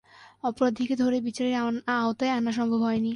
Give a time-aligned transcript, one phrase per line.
[0.43, 1.55] অপরাধীকে ধরে বিচারের
[1.95, 3.09] আওতায় আনা সম্ভব হয়নি।